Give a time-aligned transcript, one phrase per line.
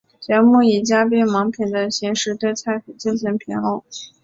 [0.19, 3.83] 节目以嘉宾盲品的形式对菜品进行评论。